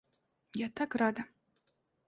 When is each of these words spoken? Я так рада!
Я 0.65 0.69
так 0.81 0.95
рада! 1.01 1.27